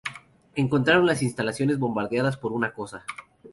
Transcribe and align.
Encontraron 0.55 1.05
las 1.05 1.21
instalaciones 1.21 1.77
bombardeadas 1.77 2.35
por 2.35 2.53
una 2.53 2.73
Cosa. 2.73 3.05